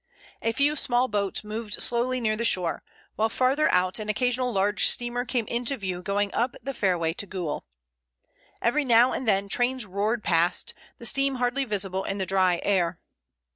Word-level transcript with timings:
A 0.41 0.51
few 0.51 0.75
small 0.75 1.07
boats 1.07 1.43
moved 1.43 1.79
slowly 1.79 2.19
near 2.19 2.35
the 2.35 2.43
shore, 2.43 2.81
while 3.17 3.29
farther 3.29 3.71
out 3.71 3.99
an 3.99 4.09
occasional 4.09 4.51
large 4.51 4.87
steamer 4.87 5.25
came 5.25 5.45
into 5.45 5.77
view 5.77 6.01
going 6.01 6.33
up 6.33 6.55
the 6.59 6.73
fairway 6.73 7.13
to 7.13 7.27
Goole. 7.27 7.65
Every 8.63 8.83
now 8.83 9.11
and 9.13 9.27
then 9.27 9.47
trains 9.47 9.85
roared 9.85 10.23
past, 10.23 10.73
the 10.97 11.05
steam 11.05 11.35
hardly 11.35 11.65
visible 11.65 12.03
in 12.03 12.17
the 12.17 12.25
dry 12.25 12.59
air. 12.63 12.99